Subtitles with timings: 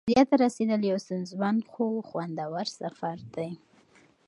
[0.07, 3.49] بریا ته رسېدل یو ستونزمن خو خوندور سفر دی.